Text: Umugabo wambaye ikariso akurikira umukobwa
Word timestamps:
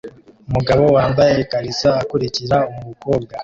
Umugabo 0.49 0.83
wambaye 0.95 1.33
ikariso 1.43 1.89
akurikira 2.01 2.57
umukobwa 2.71 3.33